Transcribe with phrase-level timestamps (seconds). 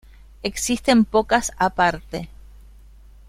[0.41, 2.27] Existen pocas aparte.